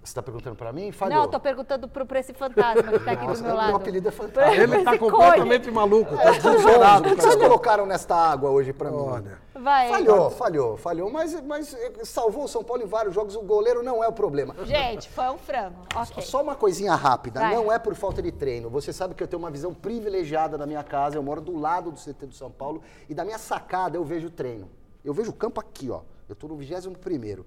[0.09, 0.91] Você está perguntando para mim?
[0.91, 1.17] Falhou.
[1.19, 3.77] Não, eu tô perguntando pro, pra esse fantasma que tá aqui Nossa, do meu lado.
[3.77, 4.55] apelido é fantasma.
[4.55, 7.09] Ele está completamente maluco, está O que desesperado.
[7.11, 8.97] vocês colocaram nesta água hoje para mim?
[8.97, 9.39] Olha.
[9.55, 9.89] Vai.
[9.91, 13.37] Falhou, falhou, falhou, mas, mas salvou o São Paulo em vários jogos.
[13.37, 14.55] O goleiro não é o problema.
[14.65, 15.77] Gente, foi um frango.
[15.95, 16.23] Ok.
[16.23, 17.55] Só uma coisinha rápida, Vai.
[17.55, 18.71] não é por falta de treino.
[18.71, 21.91] Você sabe que eu tenho uma visão privilegiada da minha casa, eu moro do lado
[21.91, 24.71] do CT do São Paulo e da minha sacada eu vejo o treino.
[25.05, 26.01] Eu vejo o campo aqui, ó.
[26.27, 27.45] Eu tô no 21 primeiro.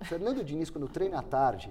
[0.00, 1.70] O Fernando Diniz, quando treina à tarde,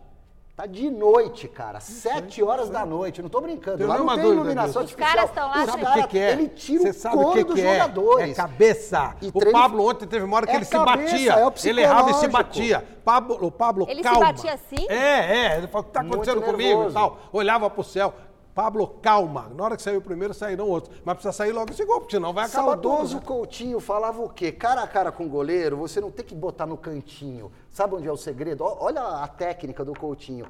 [0.58, 1.80] tá de noite, cara.
[1.80, 3.20] Sete horas da noite.
[3.20, 3.78] Eu não tô brincando.
[3.78, 4.70] Tenho Lá não tem dúvida iluminação.
[4.82, 5.08] Os artificial.
[5.08, 6.32] caras estão lá, Os sabe o que, que é?
[6.32, 7.72] Ele tira Você o sabe couro que, dos que é?
[7.74, 8.32] jogadores.
[8.32, 9.16] É cabeça.
[9.22, 11.32] E o treino- Pablo ontem teve uma hora que É ele se cabeça, batia.
[11.34, 12.84] é o ele errava e se batia.
[13.06, 14.20] Pablo, o Pablo, Ele se calma.
[14.26, 14.86] batia assim?
[14.90, 15.58] É, é.
[15.60, 17.20] Ele falou, o que tá acontecendo comigo e tal.
[17.32, 18.14] Olhava pro céu.
[18.58, 19.52] Pablo, calma.
[19.56, 21.00] Na hora que saiu o primeiro, saíram outros.
[21.06, 23.20] Mas precisa sair logo esse gol, porque senão vai acabar Saudoso tudo.
[23.20, 23.26] né?
[23.28, 24.52] Coutinho falava o quê?
[24.52, 27.52] Cara a cara com o goleiro, você não tem que botar no cantinho.
[27.72, 28.64] Sabe onde é o segredo?
[28.64, 30.48] Olha a técnica do Coutinho.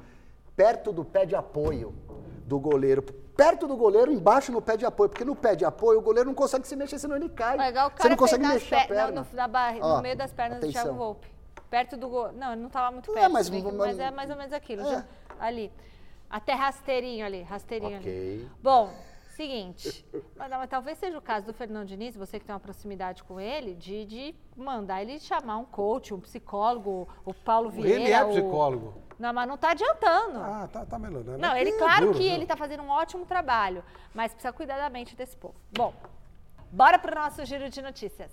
[0.56, 1.94] Perto do pé de apoio
[2.46, 3.02] do goleiro.
[3.02, 5.10] Perto do goleiro, embaixo no pé de apoio.
[5.10, 7.58] Porque no pé de apoio o goleiro não consegue se mexer, senão ele cai.
[7.58, 9.10] Legal, o cara você não consegue mexer a per- perna.
[9.20, 10.82] não, no, na barri- Ó, no meio das pernas do atenção.
[10.84, 11.28] Thiago Volpe.
[11.68, 12.32] Perto do gol.
[12.32, 13.32] Não, ele não estava muito É, perto.
[13.34, 14.80] mas- bem que- mas- mas é mais ou menos aquilo.
[14.80, 14.90] É.
[14.92, 15.04] já-
[15.38, 15.70] ali.
[16.30, 18.10] Até rasteirinho ali, rasteirinho Ok.
[18.12, 18.50] ali.
[18.62, 18.92] Bom,
[19.30, 20.04] seguinte.
[20.36, 23.40] mas, mas talvez seja o caso do Fernando Diniz, você que tem uma proximidade com
[23.40, 27.94] ele, de, de mandar ele chamar um coach, um psicólogo, o Paulo Vieira.
[28.02, 28.94] Ele é o- psicólogo.
[29.18, 30.38] Não, mas não está adiantando.
[30.38, 31.38] Ah, tá, tá melhorando.
[31.38, 32.32] Não, É ele, é claro duro, que viu?
[32.32, 33.82] ele está fazendo um ótimo trabalho,
[34.14, 35.56] mas precisa cuidar da mente desse povo.
[35.72, 35.92] Bom,
[36.70, 38.30] bora pro nosso giro de notícias.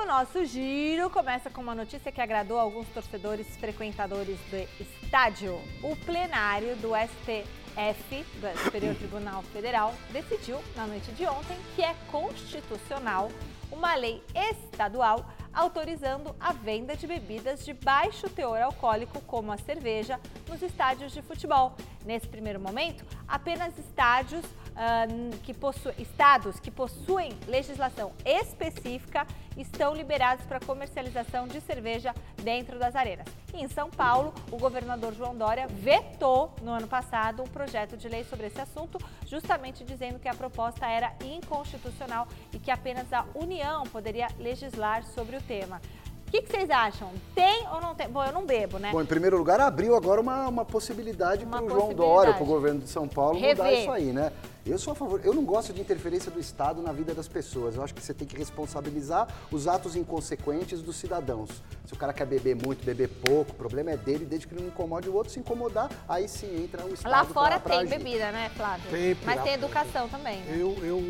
[0.00, 5.60] O nosso giro começa com uma notícia que agradou alguns torcedores frequentadores do estádio.
[5.82, 11.94] O plenário do STF, do Superior Tribunal Federal, decidiu na noite de ontem que é
[12.12, 13.28] constitucional
[13.72, 20.20] uma lei estadual autorizando a venda de bebidas de baixo teor alcoólico, como a cerveja,
[20.48, 21.74] nos estádios de futebol.
[22.04, 24.44] Nesse primeiro momento, apenas estádios
[24.76, 25.06] ah,
[25.42, 29.26] que possu- estados que possuem legislação específica
[29.58, 33.26] estão liberados para comercialização de cerveja dentro das arenas.
[33.52, 38.08] E em São Paulo, o governador João Dória vetou no ano passado um projeto de
[38.08, 43.24] lei sobre esse assunto, justamente dizendo que a proposta era inconstitucional e que apenas a
[43.34, 45.80] União poderia legislar sobre o tema.
[46.28, 47.10] O que, que vocês acham?
[47.34, 48.06] Tem ou não tem?
[48.06, 48.90] Bom, eu não bebo, né?
[48.92, 51.94] Bom, em primeiro lugar, abriu agora uma, uma possibilidade para o João.
[51.94, 53.80] Dória, para o governo de São Paulo, mudar Rever.
[53.80, 54.30] isso aí, né?
[54.68, 57.74] Eu sou a favor, eu não gosto de interferência do Estado na vida das pessoas.
[57.74, 61.48] Eu acho que você tem que responsabilizar os atos inconsequentes dos cidadãos.
[61.86, 64.60] Se o cara quer beber muito, beber pouco, o problema é dele, desde que ele
[64.62, 67.78] não incomode o outro, se incomodar, aí sim entra o Estado Lá fora pra- pra
[67.78, 67.98] tem agir.
[68.04, 68.90] bebida, né, Flávio?
[68.90, 70.38] Tem, Mas lá tem educação também.
[70.42, 70.56] né?
[70.60, 71.02] Eu, eu.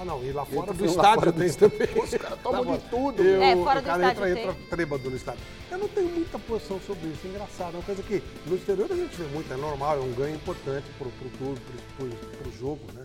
[0.00, 1.88] Ah, não, e lá fora tô do estádio tem também.
[2.02, 3.22] Os caras tomam Tá de tudo.
[3.22, 4.50] Eu, É, fora o do cara estádio entra, tem.
[4.50, 5.40] entra trêbado no estádio.
[5.70, 7.74] Eu não tenho muita posição sobre isso, engraçado.
[7.74, 10.34] É uma coisa que no exterior a gente vê muito, é normal, é um ganho
[10.34, 11.60] importante pro, pro clube,
[11.96, 13.01] pro, pro, pro jogo, né?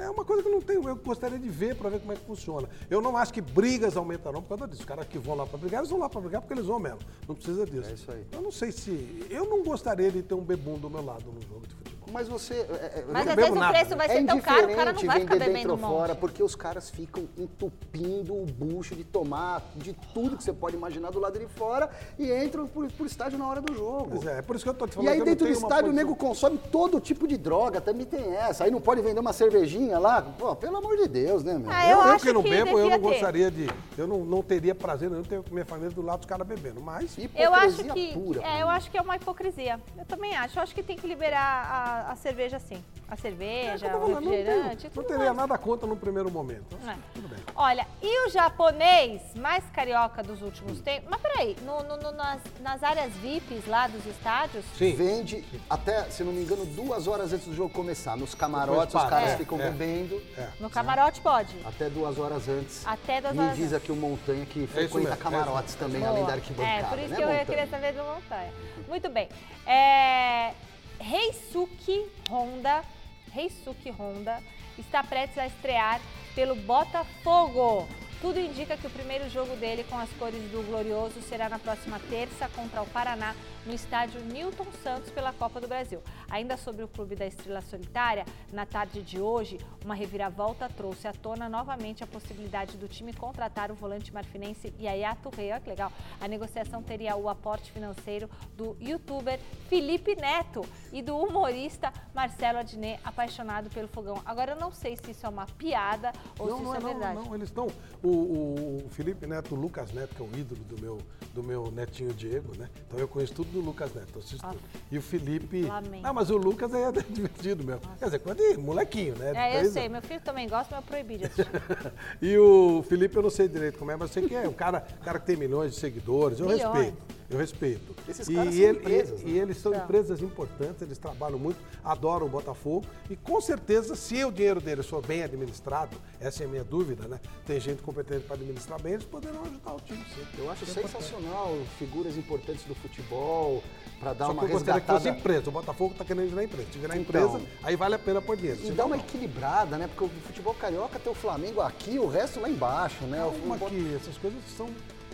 [0.00, 2.16] É uma coisa que eu não tenho, eu gostaria de ver para ver como é
[2.16, 2.68] que funciona.
[2.88, 4.80] Eu não acho que brigas aumentarão por causa disso.
[4.80, 6.78] Os caras que vão lá para brigar, eles vão lá para brigar porque eles vão
[6.78, 7.00] mesmo.
[7.28, 7.90] Não precisa disso.
[7.90, 8.26] É isso aí.
[8.32, 9.26] Eu não sei se.
[9.28, 11.75] Eu não gostaria de ter um bebum do meu lado no jogo de.
[12.12, 12.54] Mas você.
[12.54, 13.96] é, é, Mas não às vezes o nada, preço né?
[13.96, 16.18] vai é ser tão caro, o cara não vai ficar bebendo dentro um fora, monte.
[16.20, 21.10] porque os caras ficam entupindo o bucho de tomar de tudo que você pode imaginar
[21.10, 24.10] do lado de fora e entram por, por estádio na hora do jogo.
[24.10, 25.46] Pois é, é por isso que eu tô te falando E aí eu não dentro
[25.46, 28.64] do estádio o nego consome todo tipo de droga, também tem essa.
[28.64, 30.22] Aí não pode vender uma cervejinha lá.
[30.22, 31.70] Pô, pelo amor de Deus, né, meu?
[31.70, 32.98] Ah, eu acho que não que bebo, eu não ter.
[32.98, 33.68] gostaria de.
[33.96, 36.80] Eu não, não teria prazer nenhum ter minha família do lado dos caras bebendo.
[36.80, 37.16] Mas.
[37.34, 39.80] Eu acho Hipocrisia que pura, é, eu acho que é uma hipocrisia.
[39.98, 40.58] Eu também acho.
[40.58, 42.82] Eu acho que tem que liberar a, a cerveja sim.
[43.08, 45.36] A É, cerveja, eu tô o falando, não, tenho- refrigerante, não teria mais.
[45.36, 46.76] nada contra no primeiro momento.
[46.88, 46.96] É.
[47.14, 47.38] Tudo bem.
[47.54, 51.08] Olha, e o japonês mais carioca dos últimos tempos?
[51.08, 54.94] Mas peraí, no- no- no- nas, nas áreas VIPs lá dos estádios, Sim.
[54.96, 58.16] Vende até, se não me engano, duas horas antes do jogo começar.
[58.16, 59.70] Nos camarotes, os caras É, ficam é.
[59.70, 60.20] bebendo.
[60.36, 60.48] É.
[60.58, 61.56] no camarote pode.
[61.64, 62.84] Até duas horas antes.
[62.86, 63.74] Até duas Me horas diz antes.
[63.74, 66.10] aqui o Montanha que isso frequenta camarotes é também, Boa.
[66.12, 67.46] além da arquibancada, É, por isso né, que eu Montanha?
[67.46, 68.52] queria saber do Montanha.
[68.88, 69.28] Muito bem.
[69.66, 70.52] É,
[71.00, 72.84] Reisuke Honda,
[73.32, 74.42] Reisuke Honda
[74.78, 76.00] está prestes a estrear
[76.34, 77.88] pelo Botafogo.
[78.20, 82.00] Tudo indica que o primeiro jogo dele com as cores do Glorioso será na próxima
[82.08, 83.34] terça contra o Paraná,
[83.66, 86.00] no estádio Newton Santos pela Copa do Brasil.
[86.30, 91.12] Ainda sobre o Clube da Estrela Solitária, na tarde de hoje, uma reviravolta trouxe à
[91.12, 95.52] tona novamente a possibilidade do time contratar o volante marfinense Yaya Touré.
[95.52, 95.92] Olha que legal.
[96.20, 102.98] A negociação teria o aporte financeiro do youtuber Felipe Neto e do humorista Marcelo Adnet,
[103.04, 104.22] apaixonado pelo fogão.
[104.24, 106.90] Agora eu não sei se isso é uma piada ou Não, se não isso é,
[106.90, 107.28] é não, verdade.
[107.28, 107.66] não, eles estão.
[108.06, 110.98] O, o- Felipe Neto, o Lucas Neto, que é o ídolo do meu,
[111.34, 112.68] do meu netinho Diego, né?
[112.86, 114.50] Então eu conheço tudo do Lucas Neto, eu assisto Ah.
[114.50, 114.60] tudo.
[114.92, 115.62] E o Felipe.
[115.62, 116.02] Lamento.
[116.02, 117.80] Não, mas o Lucas é divertido mesmo.
[117.98, 119.32] Quer dizer, quando é molequinho, né?
[119.34, 121.46] É, eu sei, meu filho também gosta, mas eu proibi de assistir.
[122.22, 124.52] E o Felipe, eu não sei direito como é, mas eu sei que é um
[124.52, 126.38] cara, cara que tem milhões de seguidores.
[126.38, 126.62] Eu Milhões.
[126.72, 127.15] respeito.
[127.28, 127.94] Eu respeito.
[128.08, 129.30] Esses e, caras são ele- empresas, e- né?
[129.32, 129.82] e eles são São.
[129.82, 132.86] empresas importantes, eles trabalham muito, adoram o Botafogo.
[133.10, 137.08] E com certeza, se o dinheiro deles for bem administrado, essa é a minha dúvida,
[137.08, 137.18] né?
[137.44, 140.24] Tem gente competente para administrar bem, eles poderão ajudar o time, sim.
[140.38, 140.92] Eu acho é importante.
[140.92, 143.62] sensacional figuras importantes do futebol
[143.98, 145.18] para dar Só uma que eu gostaria que fosse resgatada.
[145.20, 145.48] empresa.
[145.48, 146.68] O Botafogo está querendo virar empresa.
[146.72, 147.22] Se virar Então.
[147.36, 148.60] empresa, aí vale a pena pôr dinheiro.
[148.62, 149.02] E Se dá uma não.
[149.02, 149.88] equilibrada, né?
[149.88, 153.24] Porque o futebol carioca tem o Flamengo aqui, o resto lá embaixo, né?
[153.24, 154.68] O Calma futebol- que essas coisas são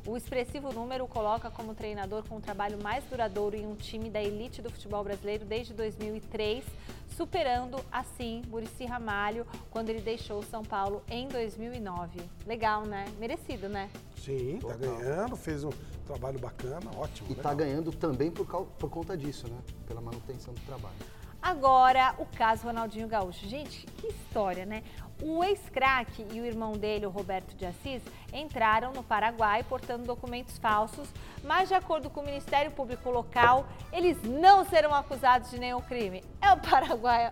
[0.06, 4.08] O expressivo número o coloca como treinador com o trabalho mais duradouro em um time
[4.08, 6.64] da elite do futebol brasileiro desde 2003,
[7.14, 12.20] superando assim Murici Ramalho quando ele deixou o São Paulo em 2009.
[12.46, 13.04] Legal, né?
[13.18, 13.90] Merecido, né?
[14.16, 15.70] Sim, tá ganhando, fez um
[16.08, 17.28] trabalho bacana, ótimo.
[17.30, 17.56] E tá legal.
[17.56, 19.58] ganhando também por, por conta disso, né?
[19.86, 20.94] Pela manutenção do trabalho.
[21.40, 23.46] Agora, o caso Ronaldinho Gaúcho.
[23.46, 24.82] Gente, que história, né?
[25.22, 30.58] O ex-craque e o irmão dele, o Roberto de Assis, entraram no Paraguai portando documentos
[30.58, 31.08] falsos,
[31.44, 36.24] mas de acordo com o Ministério Público local, eles não serão acusados de nenhum crime.
[36.40, 37.30] É o Paraguai.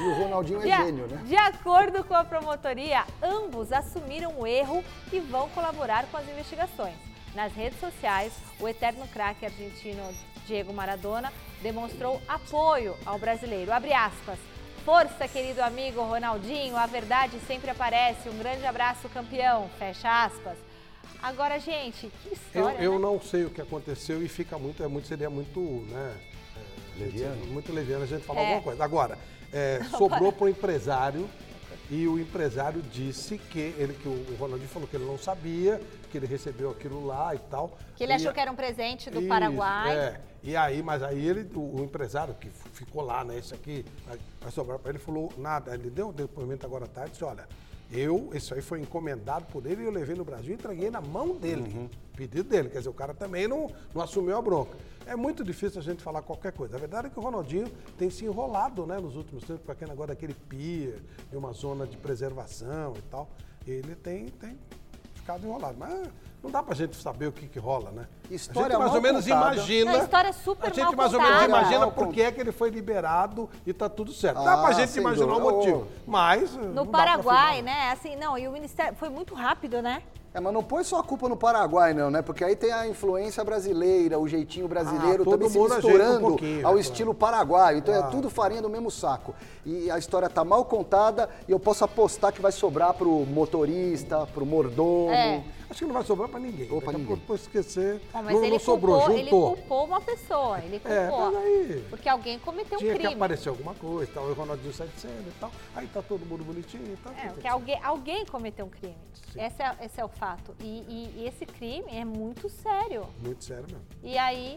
[0.00, 1.22] E o Ronaldinho é De, a- gênio, né?
[1.24, 6.94] de acordo com a promotoria, ambos assumiram o erro e vão colaborar com as investigações.
[7.34, 10.02] Nas redes sociais, o eterno craque argentino
[10.46, 13.72] Diego Maradona demonstrou apoio ao brasileiro.
[13.72, 14.38] Abre aspas.
[14.84, 18.28] Força, querido amigo Ronaldinho, a verdade sempre aparece.
[18.28, 19.68] Um grande abraço, campeão.
[19.78, 20.56] Fecha aspas.
[21.22, 22.98] Agora, gente, que Eu, história, eu né?
[22.98, 26.16] não sei o que aconteceu e fica muito, é muito seria muito, né?
[26.56, 27.46] é, Leviano.
[27.46, 28.44] Muito leviano a gente falar É.
[28.46, 28.82] alguma coisa.
[28.82, 29.18] Agora,
[29.52, 31.28] é, sobrou para o empresário
[31.90, 36.16] e o empresário disse que ele que o Ronaldinho falou que ele não sabia, que
[36.16, 37.76] ele recebeu aquilo lá e tal.
[37.96, 39.96] Que ele E- achou que era um presente do Paraguai.
[39.96, 40.20] É.
[40.42, 43.36] E aí, mas aí ele, o, o empresário que ficou lá, né?
[43.38, 43.84] Esse aqui
[44.40, 45.74] vai, sobrar para ele, falou nada.
[45.74, 47.46] Ele deu um depoimento agora à tarde disse, olha,
[47.92, 51.00] eu, isso aí foi encomendado por ele e eu levei no Brasil e entreguei na
[51.00, 51.90] mão dele.
[52.16, 52.68] Pedido dele.
[52.68, 54.76] Quer dizer, o cara também não, não assumiu a bronca.
[55.06, 56.76] É muito difícil a gente falar qualquer coisa.
[56.76, 59.90] A verdade é que o Ronaldinho tem se enrolado, né, nos últimos tempos, com aquele
[59.90, 63.28] negócio daquele pia, de uma zona de preservação e tal.
[63.66, 64.56] Ele tem, tem
[65.38, 65.76] enrolado.
[65.78, 66.08] Mas
[66.42, 68.06] não dá pra gente saber o que, que rola, né?
[68.30, 69.54] História a gente mais ou menos contada.
[69.56, 69.92] imagina.
[69.92, 71.58] Não, história super A gente mais ou menos contada.
[71.60, 74.42] imagina por que é que ele foi liberado e tá tudo certo.
[74.42, 75.52] Dá Ah, pra gente imaginar o dúvida.
[75.52, 75.78] motivo.
[75.82, 76.10] Ô.
[76.10, 76.54] Mas.
[76.56, 77.90] No Paraguai, né?
[77.92, 78.96] Assim, não, e o Ministério.
[78.96, 80.02] Foi muito rápido, né?
[80.32, 82.22] É, mas não põe só a culpa no Paraguai, não, né?
[82.22, 86.28] Porque aí tem a influência brasileira, o jeitinho brasileiro Ah, todo também se um misturando
[86.28, 87.78] pouquinho, ao né, estilo paraguaio.
[87.78, 89.34] Então é tudo farinha do mesmo saco.
[89.66, 94.24] E a história tá mal contada e eu posso apostar que vai sobrar pro motorista,
[94.32, 95.10] pro mordomo.
[95.10, 95.42] É.
[95.70, 96.68] Acho que não vai sobrar pra ninguém.
[96.70, 97.16] Ou pra Daqui a ninguém.
[97.16, 99.56] Depois esquecer, Bom, mas não, ele, não sobrou, culpou, ele juntou.
[99.56, 100.92] culpou uma pessoa, ele culpou.
[100.92, 103.14] É, mas aí- Porque alguém cometeu um Tinha que crime.
[103.14, 105.50] aparecer alguma coisa, tal, o Ronaldinho sai de cena e tal.
[105.76, 107.12] Aí tá todo mundo bonitinho e tal.
[107.12, 108.96] É, porque alguém, alguém cometeu um crime.
[109.36, 110.56] Esse é, esse é o fato.
[110.60, 113.06] E, e- e esse crime é muito sério.
[113.22, 113.84] Muito sério mesmo.
[114.02, 114.56] E aí,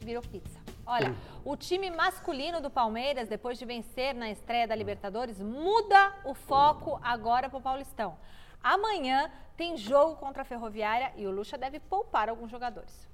[0.00, 0.58] virou pizza.
[0.86, 6.32] Olha, o time masculino do Palmeiras, depois de vencer na estreia da Libertadores, muda o
[6.32, 8.16] foco agora para o Paulistão.
[8.62, 13.08] Amanhã tem jogo contra a Ferroviária e o Lucha deve poupar alguns jogadores.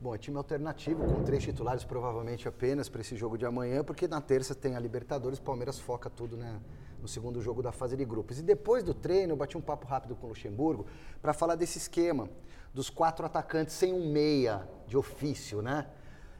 [0.00, 4.08] Bom, é time alternativo, com três titulares provavelmente apenas para esse jogo de amanhã, porque
[4.08, 6.58] na terça tem a Libertadores, Palmeiras foca tudo né,
[7.02, 8.38] no segundo jogo da fase de grupos.
[8.38, 10.86] E depois do treino, eu bati um papo rápido com o Luxemburgo
[11.20, 12.30] para falar desse esquema,
[12.72, 15.86] dos quatro atacantes sem um meia de ofício, né?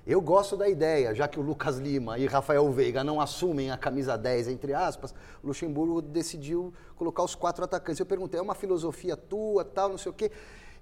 [0.07, 3.77] Eu gosto da ideia, já que o Lucas Lima e Rafael Veiga não assumem a
[3.77, 8.01] camisa 10, entre aspas, o Luxemburgo decidiu colocar os quatro atacantes.
[8.01, 10.33] Eu perguntei, é uma filosofia tua, tal, não sei o quê.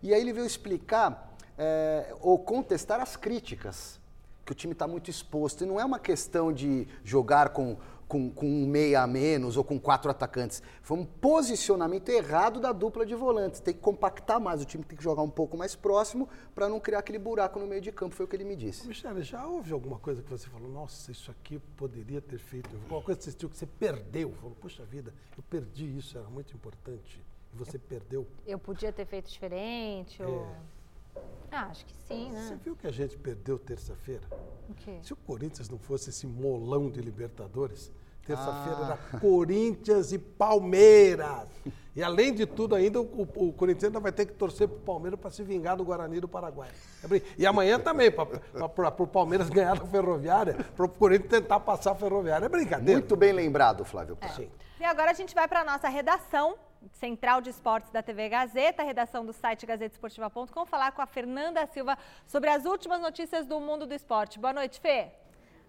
[0.03, 3.99] E aí ele veio explicar é, ou contestar as críticas,
[4.47, 5.65] que o time está muito exposto.
[5.65, 7.77] E não é uma questão de jogar com,
[8.09, 10.63] com, com um meia a menos ou com quatro atacantes.
[10.83, 13.61] Foi um posicionamento errado da dupla de volantes.
[13.61, 16.81] Tem que compactar mais, o time tem que jogar um pouco mais próximo para não
[16.81, 18.89] criar aquele buraco no meio de campo, foi o que ele me disse.
[18.89, 22.75] Michele, já houve alguma coisa que você falou, nossa, isso aqui eu poderia ter feito?
[22.75, 24.33] Alguma coisa que você sentiu que você perdeu?
[24.33, 27.23] Falou, puxa vida, eu perdi isso, era muito importante.
[27.53, 28.27] E você perdeu.
[28.47, 30.23] Eu podia ter feito diferente?
[30.23, 30.47] Ou...
[31.51, 32.61] Ah, acho que sim, Você né?
[32.65, 34.23] viu que a gente perdeu terça-feira?
[34.69, 34.99] O quê?
[35.03, 37.91] Se o Corinthians não fosse esse molão de Libertadores,
[38.27, 38.85] terça-feira Ah.
[39.13, 41.49] era Corinthians e Palmeiras.
[41.97, 45.19] E além de tudo, ainda o, o Corinthians ainda vai ter que torcer pro Palmeiras
[45.19, 46.69] para se vingar do Guarani do Paraguai.
[47.03, 48.25] É E amanhã também, para
[49.03, 52.47] o Palmeiras ganhar da Ferroviária, para o Corinthians tentar passar a Ferroviária.
[52.47, 53.01] É brincadeira.
[53.01, 54.17] Muito bem lembrado, Flávio.
[54.37, 54.49] Sim.
[54.79, 56.55] E agora a gente vai para a nossa redação
[56.93, 61.97] central de esportes da TV Gazeta, redação do site gazetesportiva.com, falar com a Fernanda Silva
[62.27, 64.39] sobre as últimas notícias do mundo do esporte.
[64.39, 65.11] Boa noite, Fê.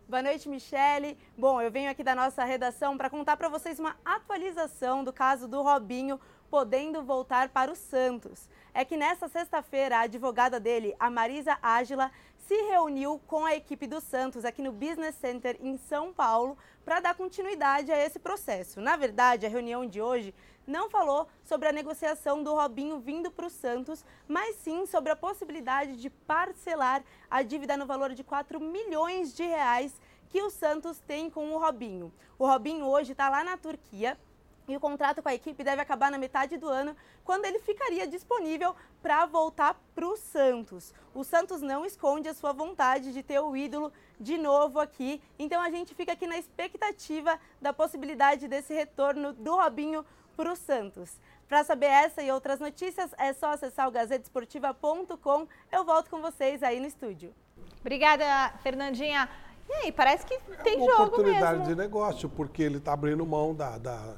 [0.07, 1.17] Boa noite, Michele.
[1.37, 5.47] Bom, eu venho aqui da nossa redação para contar para vocês uma atualização do caso
[5.47, 6.19] do Robinho
[6.49, 8.49] podendo voltar para o Santos.
[8.73, 12.11] É que nesta sexta-feira, a advogada dele, a Marisa Ágila,
[12.49, 16.99] se reuniu com a equipe do Santos aqui no Business Center em São Paulo para
[16.99, 18.81] dar continuidade a esse processo.
[18.81, 20.33] Na verdade, a reunião de hoje
[20.65, 25.15] não falou sobre a negociação do Robinho vindo para o Santos, mas sim sobre a
[25.15, 30.99] possibilidade de parcelar a dívida no valor de 4 milhões de reais que o Santos
[30.99, 32.11] tem com o Robinho.
[32.39, 34.17] O Robinho hoje está lá na Turquia
[34.69, 38.07] e o contrato com a equipe deve acabar na metade do ano, quando ele ficaria
[38.07, 40.93] disponível para voltar para o Santos.
[41.13, 45.61] O Santos não esconde a sua vontade de ter o ídolo de novo aqui, então
[45.61, 50.05] a gente fica aqui na expectativa da possibilidade desse retorno do Robinho
[50.37, 51.19] para o Santos.
[51.47, 55.47] Para saber essa e outras notícias, é só acessar o gazetesportiva.com.
[55.71, 57.33] Eu volto com vocês aí no estúdio.
[57.81, 59.27] Obrigada, Fernandinha.
[59.67, 61.65] E aí, parece que tem uma jogo oportunidade mesmo.
[61.67, 64.15] de negócio, porque ele está abrindo mão da, da-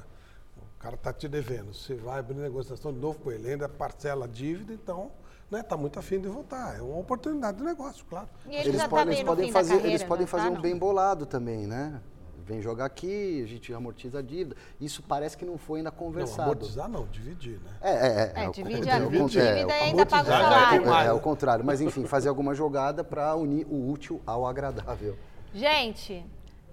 [0.82, 1.72] cara está te devendo.
[1.72, 5.10] Você vai abrir negociação de novo com ele, ainda parcela a dívida, então
[5.50, 6.76] né, tá muito afim de voltar.
[6.76, 8.28] É uma oportunidade de negócio, claro.
[8.46, 10.22] E ele Eles já tá podem, meio eles no podem fim fazer, carreira, eles podem
[10.22, 10.60] não fazer tá, um não?
[10.60, 12.00] bem bolado também, né?
[12.44, 14.56] Vem jogar aqui, a gente amortiza a dívida.
[14.80, 16.42] Isso parece que não foi ainda Não, conversado.
[16.42, 17.70] amortizar não, dividir, né?
[17.80, 18.44] É, é, é.
[18.44, 20.82] É, divide é, a dívida é, e o- ainda paga o é salário.
[20.82, 21.08] demais.
[21.08, 21.64] É, o contrário.
[21.64, 25.16] Mas enfim, fazer alguma jogada para unir o útil ao agradável.
[25.54, 26.24] Gente,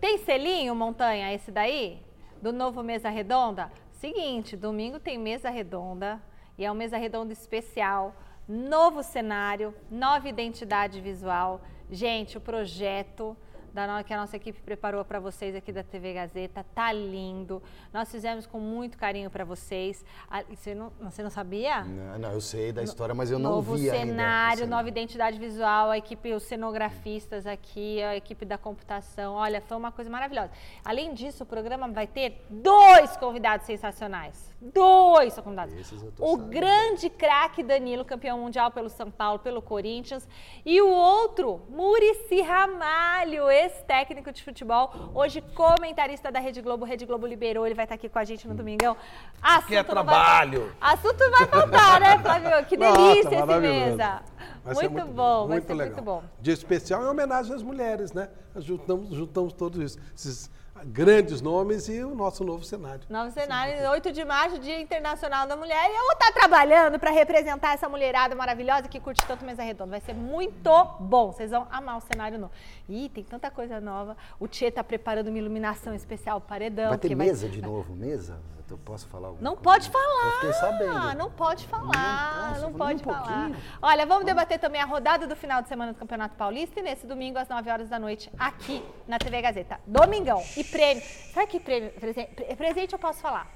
[0.02, 2.02] tem selinho, Montanha, esse daí?
[2.42, 3.70] Do novo Mesa Redonda?
[4.00, 6.24] Seguinte, domingo tem Mesa Redonda
[6.58, 8.16] e é uma Mesa Redonda especial.
[8.48, 11.60] Novo cenário, nova identidade visual.
[11.92, 13.36] Gente, o projeto
[13.74, 17.62] da que a nossa equipe preparou para vocês aqui da TV Gazeta tá lindo.
[17.94, 20.04] Nós fizemos com muito carinho para vocês.
[20.30, 21.84] Ah, Você não, você não sabia?
[21.84, 24.06] Não, não, eu sei da história, mas eu não novo vi ainda.
[24.08, 29.34] cenário, esse- nova identidade visual, a equipe, os cenografistas aqui, a equipe da computação.
[29.36, 30.52] Olha, foi uma coisa maravilhosa.
[30.86, 34.50] Além disso, o programa vai ter dois convidados sensacionais.
[34.62, 35.74] Dois convidados.
[36.20, 36.50] O sabendo.
[36.50, 40.28] grande craque Danilo, campeão mundial pelo São Paulo, pelo Corinthians.
[40.66, 46.86] E o outro, Murici Ramalho, ex-técnico de futebol, hoje comentarista da Rede Globo.
[46.86, 48.96] Rede Globo liberou, ele vai estar aqui com a gente no Domingão.
[49.42, 50.72] Assunto é não vai- trabalho.
[50.80, 52.66] Assunto vai faltar, né, Flávio?
[52.66, 53.80] Que Nossa, delícia esse maravilhoso.
[53.98, 54.22] mesa.
[54.64, 55.94] Vai ser Muito, bom, vai muito ser legal.
[55.94, 56.24] muito bom.
[56.40, 58.30] Dia especial em homenagem às mulheres, né?
[58.58, 60.00] Juntamos, juntamos todos isso.
[60.16, 60.50] Esses,
[60.86, 63.02] grandes nomes e o nosso novo cenário.
[63.10, 65.90] Novo cenário, 8 de março, Dia Internacional da Mulher.
[65.90, 69.92] E eu vou estar trabalhando para representar essa mulherada maravilhosa que curte tanto Mesa Redonda.
[69.92, 71.32] Vai ser muito bom.
[71.32, 72.54] Vocês vão amar o cenário novo.
[72.88, 74.16] Ih, tem tanta coisa nova.
[74.40, 76.90] O Tchê tá preparando uma iluminação especial, paredão.
[76.90, 78.38] Vai ter mesa de novo, mesa?
[78.70, 79.64] Eu posso falar alguma Não coisa?
[79.64, 80.26] pode falar.
[80.26, 81.18] Eu fiquei sabendo.
[81.18, 82.50] Não pode falar.
[82.50, 83.52] Nossa, não pode um falar.
[83.82, 87.08] Olha, vamos debater também a rodada do final de semana do Campeonato Paulista e nesse
[87.08, 89.80] domingo às 9 horas da noite aqui na TV Gazeta.
[89.88, 90.44] Domingão.
[90.56, 91.04] E prêmio.
[91.34, 91.92] Sabe que prêmio?
[91.92, 93.48] Presente, presente eu posso falar.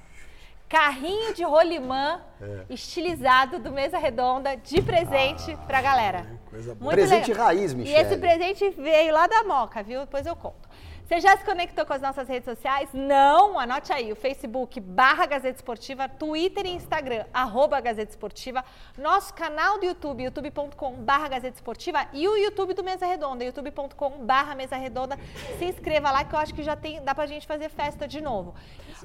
[0.68, 2.64] Carrinho de rolimã É.
[2.70, 6.26] estilizado do Mesa Redonda de presente pra galera.
[6.50, 6.86] coisa boa.
[6.92, 7.46] Muito Presente legal.
[7.46, 7.98] raiz, E Michele.
[8.00, 10.00] esse presente veio lá da Moca, viu?
[10.00, 10.68] Depois eu conto.
[11.06, 12.88] Você já se conectou com as nossas redes sociais?
[12.94, 13.58] Não?
[13.58, 18.64] Anote aí, o Facebook, barra Gazeta Esportiva, Twitter e Instagram, arroba Gazeta Esportiva,
[18.96, 24.24] nosso canal do YouTube, youtube.com barra Gazeta Esportiva e o YouTube do Mesa Redonda, youtube.com
[24.24, 25.18] barra Mesa Redonda.
[25.58, 28.22] Se inscreva lá que eu acho que já tem, dá pra gente fazer festa de
[28.22, 28.54] novo.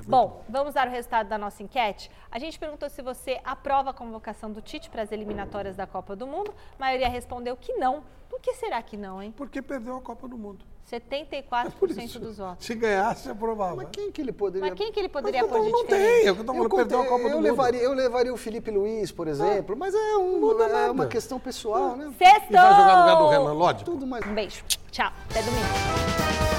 [0.08, 2.10] Bom, vamos dar o resultado da nossa enquete.
[2.32, 6.16] A gente perguntou se você aprova a convocação do Tite para as eliminatórias da Copa
[6.16, 6.56] do Mundo.
[6.78, 8.06] A maioria respondeu que não.
[8.30, 9.34] Por que será que não, hein?
[9.36, 10.64] Porque perdeu a Copa do Mundo.
[10.92, 12.66] 74% Por isso, dos votos.
[12.66, 13.76] Se ganhasse, aprovava.
[13.76, 14.70] Mas quem que ele poderia...
[14.70, 17.00] Mas quem que ele poderia Mas pôr de não tem, é eu tô Eu, perdeu
[17.02, 17.44] a contei- Copa do eu Mundo.
[17.44, 21.40] levaria, eu levaria o Felipe Luiz, por exemplo, mas é, um, muda é uma questão
[21.40, 22.12] pessoal, né?
[22.18, 22.50] Sextou!
[22.50, 23.84] E vai jogar no lugar do Renan Lodge?
[23.86, 24.26] Tudo mais...
[24.26, 24.64] Um beijo.
[24.92, 25.12] Tchau.
[25.30, 26.59] Até domingo.